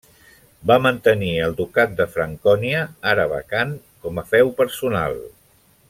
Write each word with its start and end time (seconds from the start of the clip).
Va 0.69 0.77
mantenir 0.85 1.29
el 1.47 1.53
ducat 1.59 1.93
de 1.99 2.07
Francònia, 2.15 2.81
ara 3.13 3.27
vacant, 3.35 3.77
com 4.07 4.19
a 4.23 4.25
feu 4.35 4.51
personal. 4.65 5.21